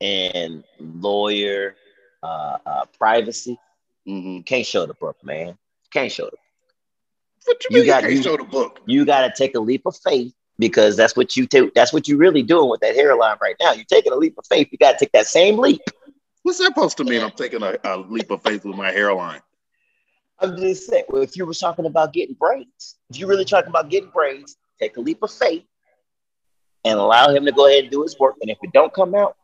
[0.00, 1.74] and lawyer
[2.22, 3.58] uh, uh, privacy,
[4.06, 4.42] mm-hmm.
[4.42, 5.58] can't show the book, man.
[5.92, 6.36] Can't show the.
[7.46, 8.80] What you, you mean got, you can't show the book?
[8.86, 11.74] You got to take a leap of faith because that's what you take.
[11.74, 13.72] That's what you're really doing with that hairline right now.
[13.72, 14.68] You're taking a leap of faith.
[14.70, 15.80] You got to take that same leap.
[16.42, 17.22] What's that supposed to mean?
[17.22, 19.40] I'm taking a, a leap of faith with my hairline.
[20.38, 21.04] I'm just saying.
[21.08, 24.56] Well, if you were talking about getting braids, if you're really talking about getting braids,
[24.78, 25.64] take a leap of faith
[26.84, 28.36] and allow him to go ahead and do his work.
[28.40, 29.36] And if it don't come out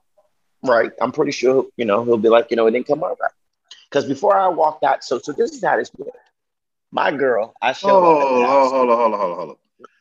[0.62, 3.18] right, I'm pretty sure you know he'll be like, you know, it didn't come out
[3.20, 3.32] right.
[3.90, 6.18] Because before I walked out, so so this is how this works.
[6.92, 7.90] My girl, I showed.
[7.90, 9.56] Oh, hold, hold on, hold on, hold on, hold on.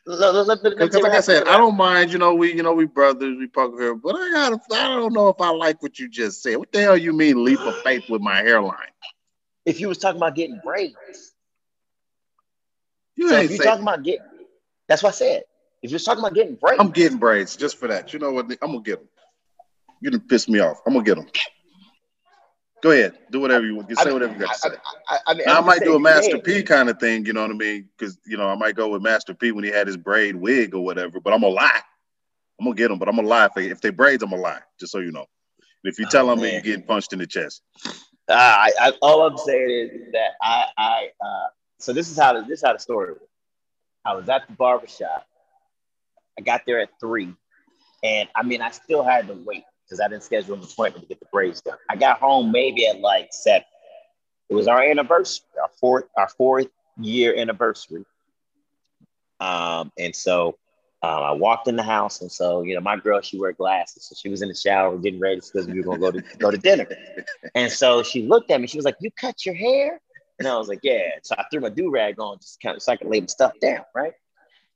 [0.06, 2.12] Because like I said, I don't mind.
[2.12, 4.60] You know, we you know we brothers, we poke here, but I gotta.
[4.72, 6.56] I don't know if I like what you just said.
[6.56, 8.76] What the hell you mean leap of faith with my hairline?
[9.64, 11.34] If you was talking about getting braids,
[13.16, 14.24] you so ain't if you talking about getting.
[14.88, 15.42] That's what I said.
[15.82, 18.12] If you're talking about getting braids, I'm getting braids just for that.
[18.12, 18.44] You know what?
[18.62, 19.08] I'm gonna get them.
[20.00, 20.80] You didn't piss me off.
[20.86, 21.26] I'm gonna get them.
[22.86, 23.90] Go ahead, do whatever you want.
[23.90, 24.68] You say whatever you got to say.
[25.08, 27.50] I, I, mean, I might do a Master P kind of thing, you know what
[27.50, 27.88] I mean?
[27.98, 30.72] Because you know, I might go with Master P when he had his braid wig
[30.72, 31.18] or whatever.
[31.18, 31.80] But I'm gonna lie.
[32.60, 34.22] I'm gonna get them, but I'm gonna lie if they if they braids.
[34.22, 35.26] I'm gonna lie, just so you know.
[35.82, 37.60] And if you tell oh, them, you're getting punched in the chest.
[37.84, 41.46] Uh, I, I, all I'm saying is that I, I, uh,
[41.80, 43.28] so this is how the, this is how the story was.
[44.04, 45.26] I was at the barbershop.
[46.38, 47.34] I got there at three,
[48.04, 51.08] and I mean, I still had to wait because I didn't schedule an appointment to
[51.08, 51.78] get the braids done.
[51.88, 53.66] I got home maybe at like seven.
[54.48, 56.68] It was our anniversary, our fourth, our fourth
[57.00, 58.04] year anniversary.
[59.40, 60.56] Um, and so
[61.02, 64.04] um, I walked in the house, and so you know, my girl, she wear glasses,
[64.08, 66.50] so she was in the shower getting ready because we were gonna go to go
[66.50, 66.86] to dinner.
[67.54, 70.00] And so she looked at me, she was like, "You cut your hair?"
[70.38, 72.82] And I was like, "Yeah." So I threw my do rag on, just kind of
[72.82, 74.14] so I could lay the stuff down, right?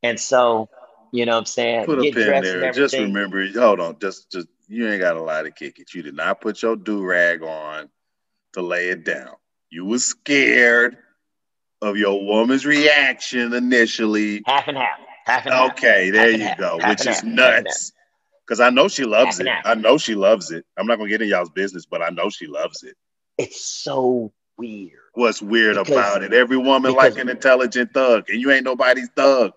[0.03, 0.68] And so,
[1.12, 2.73] you know, what I'm saying, put a pin there.
[2.73, 5.92] Just remember, hold on, just just you ain't got a lot to kick it.
[5.94, 7.88] You did not put your do rag on
[8.53, 9.35] to lay it down.
[9.70, 10.96] You was scared
[11.83, 14.42] of your woman's reaction initially.
[14.46, 14.99] Half and half.
[15.25, 15.73] Half and half.
[15.73, 16.79] Okay, there you half go.
[16.87, 17.92] Which is nuts.
[18.46, 19.46] Because I know she loves it.
[19.64, 20.64] I know she loves it.
[20.77, 22.96] I'm not gonna get in y'all's business, but I know she loves it.
[23.38, 24.92] It's so weird.
[25.14, 26.33] What's weird because, about it?
[26.33, 29.53] Every woman like an intelligent thug, and you ain't nobody's thug.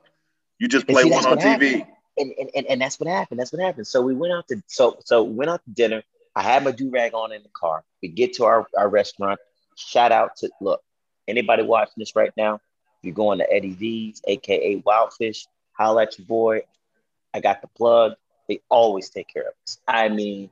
[0.63, 1.86] You just play see, one on TV
[2.17, 3.38] and, and, and that's what happened.
[3.38, 3.86] That's what happened.
[3.86, 6.04] So we went out to so so went out to dinner.
[6.38, 7.84] I had my do rag on in the car.
[8.02, 9.41] We get to our, our restaurant.
[9.76, 10.82] Shout out to look,
[11.28, 12.62] anybody watching this right now, If
[13.04, 16.62] you're going to Eddie V's, aka Wildfish, holla at your boy.
[17.34, 18.13] I got the plug.
[18.47, 19.80] They always take care of us.
[19.86, 20.49] I mean,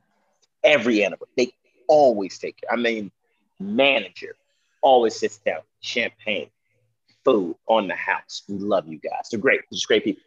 [0.62, 1.54] every animal, they
[1.88, 2.70] always take care.
[2.70, 3.12] I mean,
[3.62, 4.36] manager
[4.82, 6.50] always sits down, champagne,
[7.24, 8.44] food on the house.
[8.48, 9.30] We love you guys.
[9.30, 9.62] They're great.
[9.70, 10.24] They're just great people.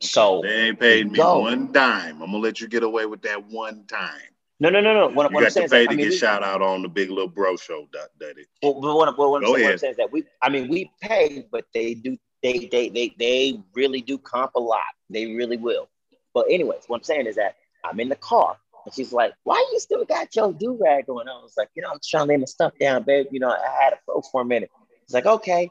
[0.00, 1.40] So they ain't paid me go.
[1.40, 2.22] one dime.
[2.22, 4.20] I'm gonna let you get away with that one time.
[4.58, 5.08] No, no, no, no.
[5.08, 6.42] What, you what got I'm saying to pay is, to I mean, get we, shout
[6.42, 7.86] out on the Big Little Bro Show,
[8.18, 8.46] Daddy.
[8.62, 10.90] Well, what, what, what, I'm saying, what I'm saying is that we, I mean, we
[11.00, 14.80] pay, but they do, they, they, they, they really do comp a lot.
[15.10, 15.88] They really will.
[16.32, 19.56] But anyways, what I'm saying is that I'm in the car and she's like, why
[19.72, 21.28] you still got your do rag on?
[21.28, 23.26] I was like, you know, I'm trying to lay my stuff down, babe.
[23.30, 24.70] You know, I had it for, for a minute.
[25.06, 25.70] She's like, okay.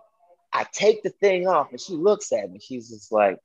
[0.55, 2.59] I take the thing off and she looks at me.
[2.59, 3.37] She's just like,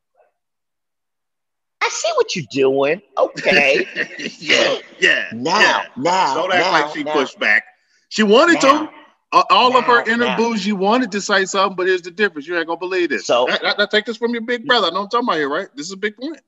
[1.83, 3.03] I see what you're doing.
[3.19, 3.85] Okay.
[4.39, 5.29] yeah, yeah.
[5.33, 5.85] Now, yeah.
[5.97, 6.35] now.
[6.35, 7.65] Don't act now, like she now, pushed back.
[8.11, 8.93] She wanted now, to.
[9.33, 12.47] Uh, all of her inner bougie wanted to say something, but here's the difference.
[12.47, 13.27] You ain't gonna believe this.
[13.27, 14.89] So I, I, I take this from your big brother.
[14.89, 15.69] I know I'm talking about here, right?
[15.75, 16.41] This is a big point.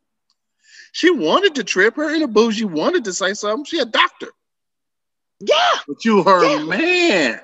[0.93, 1.97] She wanted to trip.
[1.97, 3.65] Her inner bougie wanted to say something.
[3.65, 4.29] She a doctor.
[5.41, 5.79] Yeah.
[5.89, 6.65] But you her yeah.
[6.65, 7.41] man.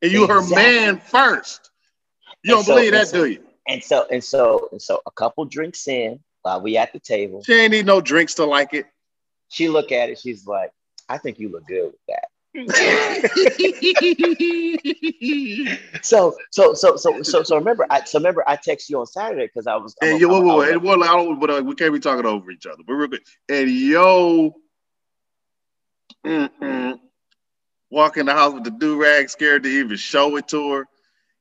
[0.00, 0.54] And you exactly.
[0.54, 1.67] her man first.
[2.42, 3.42] You don't so, believe that, so, do you?
[3.66, 7.42] And so, and so, and so a couple drinks in while we at the table.
[7.42, 8.86] She ain't need no drinks to like it.
[9.48, 10.70] She look at it, she's like,
[11.08, 12.28] I think you look good with that.
[16.02, 19.46] so so so so so so remember I so remember I text you on Saturday
[19.46, 20.82] because I was and yo, wait, wait, wait.
[20.82, 22.82] Well, I don't, but uh, we can't be talking over each other.
[22.86, 24.54] But real quick, and yo,
[26.26, 26.98] mm-mm,
[27.90, 30.88] walk in the house with the do rag, scared to even show it to her.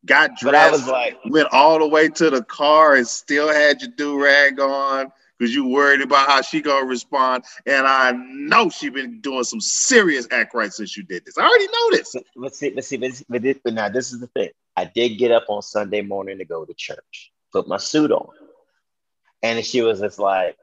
[0.07, 3.49] Got dressed, but I was like, went all the way to the car and still
[3.49, 7.43] had your do rag on because you worried about how she gonna respond.
[7.65, 11.37] And I know she been doing some serious act right since you did this.
[11.37, 12.15] I already know this.
[12.35, 13.25] Let's see, let's see, let's see.
[13.29, 14.49] But, this, but now this is the thing.
[14.75, 18.29] I did get up on Sunday morning to go to church, put my suit on,
[19.43, 20.57] and she was just like,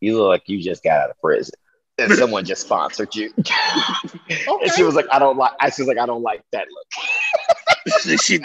[0.00, 1.54] "You look like you just got out of prison."
[1.98, 3.32] And someone just sponsored you.
[3.38, 4.44] okay.
[4.62, 6.86] And she was like, I don't like I was like, I don't like that look.
[8.20, 8.40] she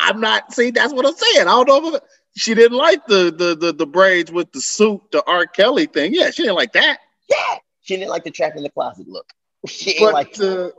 [0.00, 1.48] I'm not see, that's what I'm saying.
[1.48, 2.02] I don't know if
[2.36, 5.46] she didn't like the, the the the braids with the suit, the R.
[5.46, 6.14] Kelly thing.
[6.14, 6.98] Yeah, she didn't like that.
[7.28, 9.32] Yeah, she didn't like the trap in the closet look.
[9.66, 10.70] She but like uh,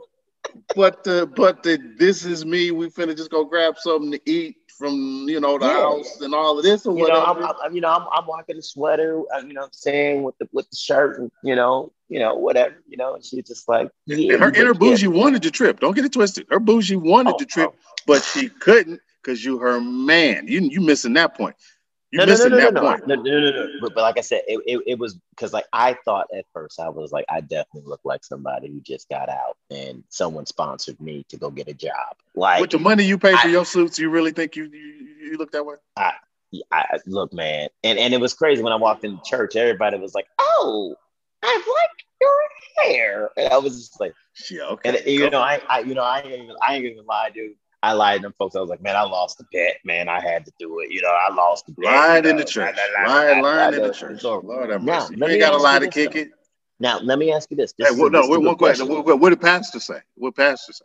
[0.76, 2.70] but uh, but the this is me.
[2.70, 5.74] We finna just go grab something to eat from you know the yeah.
[5.74, 7.40] house and all of this or you whatever.
[7.40, 9.22] Know, I'm, I'm, you know, I'm, I'm walking the sweater.
[9.34, 12.34] Uh, you know, I'm saying with the with the shirt and you know, you know,
[12.36, 15.80] whatever, you know, and she's just like, yeah, and her inner bougie wanted to trip.
[15.80, 16.46] Don't get it twisted.
[16.50, 17.92] Her bougie wanted oh, to trip, oh.
[18.06, 20.46] but she couldn't because you her man.
[20.46, 21.56] You you missing that point.
[22.12, 23.06] You no, missing no, no, that no, point.
[23.08, 23.68] No, no, no, no.
[23.80, 26.78] But, but like I said, it, it, it was because like I thought at first
[26.78, 31.00] I was like, I definitely look like somebody who just got out and someone sponsored
[31.00, 32.16] me to go get a job.
[32.36, 35.30] Like with the money you pay for I, your suits, you really think you you,
[35.32, 35.74] you look that way?
[35.96, 36.12] I,
[36.70, 39.56] I look, man, and and it was crazy when I walked into church.
[39.56, 40.94] Everybody was like, "Oh,
[41.42, 44.14] I like your hair," and I was just like,
[44.50, 47.06] "Yeah, okay." And you know, I, I you know I ain't even I ain't even
[47.06, 47.54] lie, dude.
[47.82, 48.56] I lied to them folks.
[48.56, 49.76] I was like, man, I lost the bet.
[49.84, 50.90] Man, I had to do it.
[50.90, 51.84] You know, I lost the bet.
[51.84, 52.76] Lying you know, in the church.
[53.06, 54.22] Lying, lying in the church.
[54.22, 55.14] So, Lord have mercy.
[55.14, 56.30] Now, you ain't got to lie to kick it.
[56.80, 57.74] Now, let me ask you this.
[57.78, 58.86] this hey, well, no, one question.
[58.86, 59.04] question.
[59.04, 60.00] What, what, did Pastor say?
[60.16, 60.84] What Pastor say?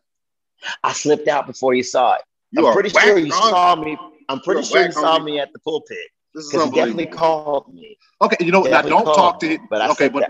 [0.83, 2.21] I slipped out before you saw it.
[2.51, 3.97] You I'm pretty sure you saw me.
[4.29, 5.97] I'm pretty sure you saw me at the pulpit.
[6.33, 7.97] This is He definitely called me.
[8.21, 9.67] Okay, you know, now don't talk to him.
[9.69, 10.29] But okay, but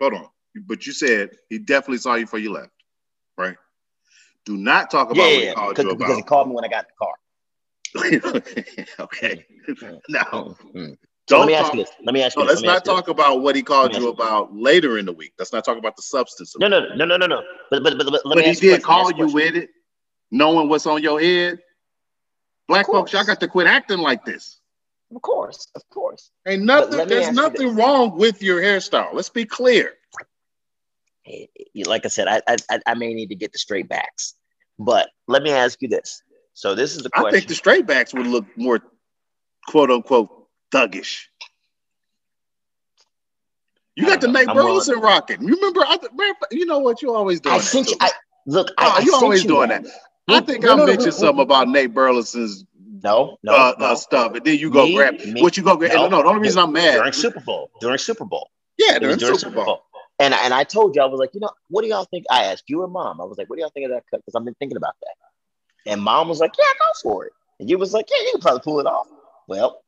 [0.00, 0.26] hold on.
[0.66, 2.70] But you said he definitely saw you before you left,
[3.36, 3.56] right?
[4.44, 5.98] Do not talk about yeah, what he called you about.
[5.98, 7.14] Because he called me when I got the car.
[9.00, 9.44] okay.
[10.08, 10.92] now, mm-hmm.
[11.28, 11.90] So let me talk, ask you this.
[12.04, 12.42] Let me ask you.
[12.42, 13.12] No, let's not talk this.
[13.12, 15.32] about what he called you about later in the week.
[15.38, 16.54] Let's not talk about the substance.
[16.54, 16.60] Of.
[16.60, 17.42] No, no, no, no, no, no.
[17.70, 19.70] But but but, but, but he did call you with it,
[20.30, 21.60] knowing what's on your head.
[22.68, 24.60] Black folks, y'all got to quit acting like this.
[25.14, 26.30] Of course, of course.
[26.46, 27.06] And nothing.
[27.06, 29.12] There's nothing wrong with your hairstyle.
[29.12, 29.92] Let's be clear
[31.86, 34.34] like I said, I, I I may need to get the straight backs.
[34.78, 36.22] But let me ask you this.
[36.54, 37.28] So this is the question.
[37.28, 38.80] I think the straight backs would look more
[39.68, 40.30] quote unquote
[40.72, 41.24] thuggish.
[43.94, 45.42] You got the Nate Burleson rocking.
[45.42, 45.82] You remember?
[45.86, 45.98] I,
[46.50, 47.02] you know what?
[47.02, 47.60] You always doing.
[47.60, 47.96] I you.
[48.00, 48.10] I,
[48.46, 49.84] look, I, oh, you always doing that.
[49.84, 49.92] that.
[50.28, 52.64] I think no, I no, mentioned no, something about Nate Burleson's
[53.02, 53.86] no, no, uh, no.
[53.86, 55.92] Uh, stuff, and then you go me, grab me, what you go grab.
[55.94, 59.18] No, no, the only reason I'm mad during Super Bowl, during Super Bowl, yeah, during,
[59.18, 59.64] during Super Bowl.
[59.64, 59.82] Bowl.
[60.18, 62.26] And, and I told you, I was like, you know, what do y'all think?
[62.30, 64.20] I asked you and mom, I was like, what do y'all think of that cut?
[64.24, 65.90] Because I've been thinking about that.
[65.90, 67.32] And mom was like, yeah, go for it.
[67.58, 69.08] And you was like, yeah, you can probably pull it off.
[69.48, 69.82] Well,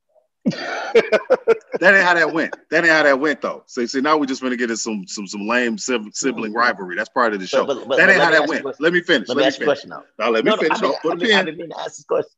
[0.44, 2.57] that ain't how that went.
[2.70, 3.62] That ain't how that went though.
[3.66, 6.57] So see, now we're just gonna get into some some some lame sibling mm-hmm.
[6.57, 6.96] rivalry.
[6.96, 7.64] That's part of the show.
[7.64, 8.66] But, but, but, that ain't how that went.
[8.79, 9.29] Let me finish.
[9.29, 9.87] Let, let me finish.
[9.87, 10.83] Now let me no, finish.
[10.83, 12.31] I, I, mean, I ask this question.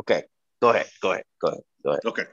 [0.00, 0.22] Okay.
[0.60, 0.86] Go ahead.
[1.00, 1.24] Go ahead.
[1.40, 1.62] Go ahead.
[1.84, 2.00] Go ahead.
[2.04, 2.24] Okay.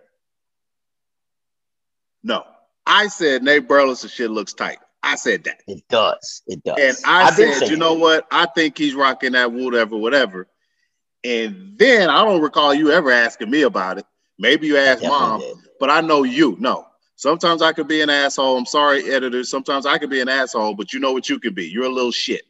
[2.23, 2.43] No,
[2.85, 4.79] I said Nate Burleson shit looks tight.
[5.03, 5.61] I said that.
[5.67, 6.41] It does.
[6.47, 6.79] It does.
[6.79, 8.25] And I I've said, you know what?
[8.31, 10.47] I think he's rocking that whatever, whatever.
[11.23, 14.05] And then I don't recall you ever asking me about it.
[14.39, 15.55] Maybe you asked mom, did.
[15.79, 16.57] but I know you.
[16.59, 16.87] No.
[17.15, 18.57] Sometimes I could be an asshole.
[18.57, 19.49] I'm sorry, editors.
[19.49, 21.67] Sometimes I could be an asshole, but you know what you can be.
[21.67, 22.41] You're a little shit.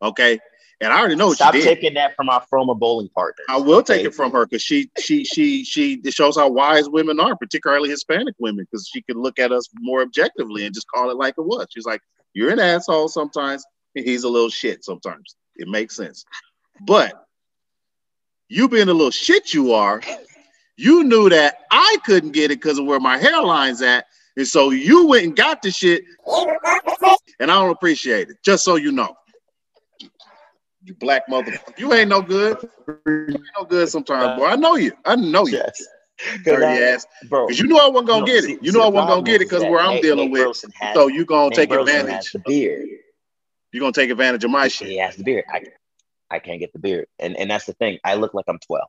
[0.00, 0.38] Okay.
[0.82, 3.44] And I already know Stop taking that from our former bowling partner.
[3.48, 3.98] I will okay?
[3.98, 7.36] take it from her because she she she she it shows how wise women are,
[7.36, 11.16] particularly Hispanic women, because she can look at us more objectively and just call it
[11.16, 11.68] like it was.
[11.70, 12.00] She's like,
[12.34, 13.64] "You're an asshole sometimes,
[13.94, 16.24] and he's a little shit sometimes." It makes sense,
[16.80, 17.26] but
[18.48, 20.02] you being a little shit you are,
[20.76, 24.70] you knew that I couldn't get it because of where my hairline's at, and so
[24.70, 26.02] you went and got the shit,
[27.38, 28.38] and I don't appreciate it.
[28.42, 29.14] Just so you know.
[30.84, 31.78] You black motherfucker.
[31.78, 32.58] You ain't no good.
[33.06, 34.46] You ain't no good sometimes, boy.
[34.46, 34.92] I know you.
[35.04, 35.58] I know you.
[35.58, 35.86] Yes.
[36.44, 37.06] Dirty I, ass.
[37.28, 37.46] Bro.
[37.46, 38.62] Because you knew I wasn't gonna get it.
[38.62, 40.64] You know I wasn't gonna get it because where I'm Nate, dealing Nate with.
[40.74, 42.32] Has, so you gonna Nate take Burleson advantage.
[42.32, 42.88] the beard.
[43.72, 44.88] You're gonna take advantage of my shit.
[44.88, 45.44] He has the beard.
[45.52, 45.64] I
[46.30, 47.06] I can't get the beard.
[47.18, 47.98] And and that's the thing.
[48.04, 48.88] I look like I'm 12.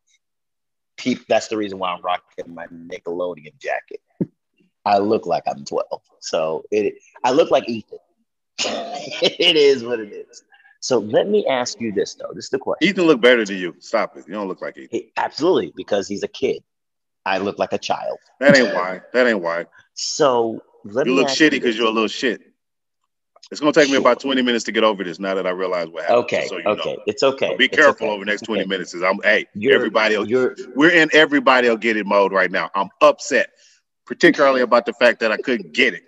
[1.27, 4.01] that's the reason why I'm rocking my Nickelodeon jacket.
[4.86, 5.86] I look like I'm 12.
[6.19, 7.99] So it I look like Ethan.
[8.60, 10.43] it is what it is.
[10.84, 12.34] So let me ask you this though.
[12.36, 12.89] This is the question.
[12.89, 13.74] Ethan look better than you.
[13.80, 14.28] Stop it.
[14.28, 14.89] You don't look like Ethan.
[14.91, 16.62] He, absolutely, because he's a kid.
[17.26, 18.17] I look like a child.
[18.41, 19.00] That ain't why.
[19.13, 19.65] That ain't why.
[19.93, 22.41] So let you look shitty because you are a little shit.
[23.50, 25.88] It's gonna take me about 20 minutes to get over this now that I realize
[25.88, 26.26] what happened.
[26.26, 26.48] Okay.
[26.48, 26.96] So okay.
[26.96, 27.04] Know.
[27.08, 27.52] It's okay.
[27.52, 28.15] So be careful okay.
[28.15, 28.67] over the next 20 okay.
[28.67, 28.93] minutes.
[28.93, 32.69] I'm hey, you're, everybody you're, we're in everybody will get it mode right now.
[32.76, 33.52] I'm upset,
[34.06, 36.04] particularly about the fact that I couldn't get it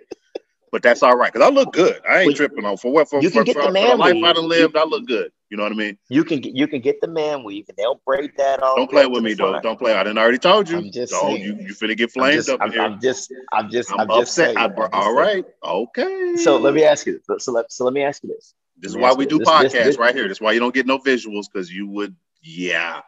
[0.72, 2.00] but that's all right because I look good.
[2.08, 3.96] I ain't tripping on for what for, you can for, get for, the man for
[3.96, 4.76] the life I done lived.
[4.76, 5.32] I look good.
[5.48, 5.96] You know what I mean?
[6.08, 8.76] You can get you can get the man weave and they'll break that off.
[8.76, 9.60] Don't play with me though.
[9.60, 9.94] Don't play.
[9.94, 10.78] I didn't already told you.
[10.78, 11.42] I'm just no, saying.
[11.42, 12.82] you you finna get flamed just, up I'm, here.
[12.82, 14.56] I'm just I'm just I'm, I'm upset.
[14.56, 15.44] Just I, all right.
[15.64, 16.36] Okay.
[16.36, 17.20] So let me ask you.
[17.28, 17.44] This.
[17.44, 18.54] So let so let me ask you this.
[18.78, 20.28] This is why we do this, podcasts this, this, right here.
[20.28, 23.00] This is why you don't get no visuals because you would yeah.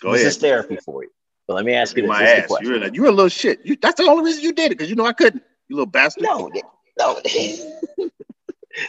[0.00, 0.26] Go this ahead.
[0.28, 1.10] is therapy for you.
[1.46, 2.08] But let me ask you this.
[2.08, 2.50] My ass.
[2.62, 3.58] You're a, you're a little shit.
[3.64, 5.42] You, that's the only reason you did it because you know I couldn't.
[5.70, 6.24] You little bastard.
[6.24, 6.50] No,
[6.98, 7.20] no.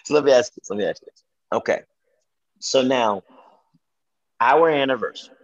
[0.04, 0.68] so let me ask this.
[0.68, 1.24] Let me ask this.
[1.54, 1.82] Okay.
[2.60, 3.22] So now,
[4.40, 5.36] our anniversary.